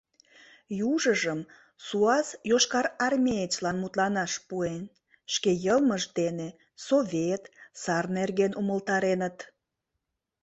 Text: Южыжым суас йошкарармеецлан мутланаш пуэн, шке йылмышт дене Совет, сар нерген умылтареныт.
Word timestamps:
Южыжым 0.89 1.39
суас 1.85 2.27
йошкарармеецлан 2.49 3.77
мутланаш 3.83 4.33
пуэн, 4.47 4.83
шке 5.33 5.51
йылмышт 5.65 6.09
дене 6.19 6.47
Совет, 6.85 7.43
сар 7.81 8.05
нерген 8.17 8.51
умылтареныт. 8.61 9.37